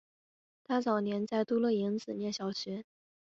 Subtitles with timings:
[0.63, 2.85] 他早年在都楞营子念小学。